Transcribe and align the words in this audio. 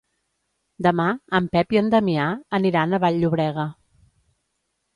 Demà 0.85 1.05
en 1.41 1.49
Pep 1.57 1.75
i 1.77 1.81
en 1.83 1.91
Damià 1.95 2.25
aniran 2.61 2.97
a 2.99 3.03
Vall-llobrega. 3.07 3.69